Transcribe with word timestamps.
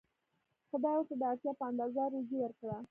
خدای 0.69 0.93
ورته 0.97 1.13
د 1.21 1.23
اړتیا 1.31 1.51
په 1.59 1.63
اندازه 1.71 2.01
روزي 2.13 2.35
ورکړه. 2.39 2.75